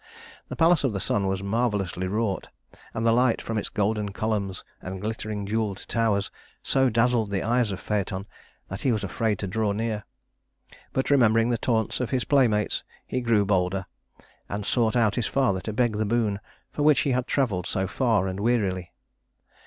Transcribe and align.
The 0.49 0.55
palace 0.55 0.83
of 0.83 0.93
the 0.93 0.99
sun 0.99 1.27
was 1.27 1.43
marvelously 1.43 2.07
wrought, 2.07 2.47
and 2.95 3.05
the 3.05 3.11
light 3.11 3.39
from 3.39 3.59
its 3.59 3.69
golden 3.69 4.09
columns 4.09 4.63
and 4.81 4.99
glittering 4.99 5.45
jeweled 5.45 5.85
towers 5.87 6.31
so 6.63 6.89
dazzled 6.89 7.29
the 7.29 7.43
eyes 7.43 7.69
of 7.71 7.79
Phaëton 7.79 8.25
that 8.67 8.81
he 8.81 8.91
was 8.91 9.03
afraid 9.03 9.37
to 9.37 9.45
draw 9.47 9.73
near. 9.73 10.03
But 10.91 11.11
remembering 11.11 11.51
the 11.51 11.57
taunts 11.59 11.99
of 11.99 12.09
his 12.09 12.23
playmates, 12.23 12.81
he 13.05 13.21
grew 13.21 13.45
bolder, 13.45 13.85
and 14.49 14.65
sought 14.65 14.95
out 14.95 15.13
his 15.13 15.27
father 15.27 15.61
to 15.61 15.71
beg 15.71 15.97
the 15.97 16.03
boon 16.05 16.39
for 16.71 16.81
which 16.81 17.01
he 17.01 17.11
had 17.11 17.27
traveled 17.27 17.67
so 17.67 17.85
far 17.85 18.27
and 18.27 18.39
wearily. 18.39 18.91